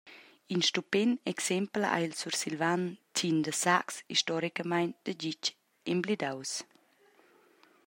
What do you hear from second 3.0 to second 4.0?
Tin de Sax,